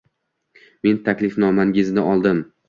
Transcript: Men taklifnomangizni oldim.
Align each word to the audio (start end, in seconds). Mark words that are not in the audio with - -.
Men 0.87 0.97
taklifnomangizni 1.09 2.07
oldim. 2.15 2.43